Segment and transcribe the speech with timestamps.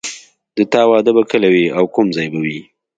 [0.55, 2.59] د تا واده به کله وي او کوم ځای به وي